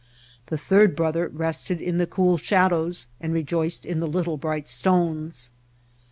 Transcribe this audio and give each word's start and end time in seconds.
The 0.47 0.57
third 0.57 0.95
brother 0.95 1.27
rested 1.27 1.79
in 1.79 1.99
the 1.99 2.07
cool 2.07 2.37
shadows 2.39 3.05
and 3.19 3.33
rejoiced 3.35 3.85
in 3.85 3.99
the 3.99 4.07
little 4.07 4.35
bright 4.37 4.67
stones." 4.67 5.51